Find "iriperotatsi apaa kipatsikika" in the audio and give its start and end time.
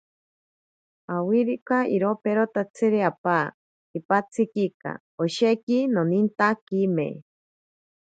1.95-4.91